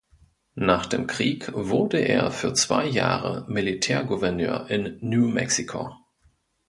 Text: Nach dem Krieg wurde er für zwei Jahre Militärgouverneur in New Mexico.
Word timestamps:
Nach 0.55 0.87
dem 0.87 1.05
Krieg 1.05 1.51
wurde 1.53 1.99
er 1.99 2.31
für 2.31 2.55
zwei 2.55 2.87
Jahre 2.87 3.45
Militärgouverneur 3.47 4.65
in 4.67 4.97
New 4.99 5.27
Mexico. 5.27 5.93